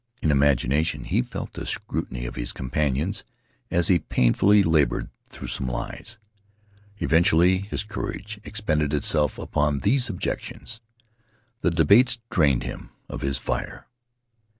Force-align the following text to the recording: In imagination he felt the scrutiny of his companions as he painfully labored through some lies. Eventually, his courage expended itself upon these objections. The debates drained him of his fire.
In 0.23 0.31
imagination 0.31 1.03
he 1.03 1.21
felt 1.21 1.53
the 1.53 1.67
scrutiny 1.67 2.25
of 2.25 2.35
his 2.35 2.53
companions 2.53 3.23
as 3.69 3.87
he 3.87 3.99
painfully 3.99 4.63
labored 4.63 5.11
through 5.29 5.49
some 5.49 5.67
lies. 5.67 6.17
Eventually, 6.97 7.59
his 7.59 7.83
courage 7.83 8.39
expended 8.43 8.95
itself 8.95 9.37
upon 9.37 9.81
these 9.81 10.09
objections. 10.09 10.81
The 11.61 11.69
debates 11.69 12.17
drained 12.31 12.63
him 12.63 12.89
of 13.09 13.21
his 13.21 13.37
fire. 13.37 13.85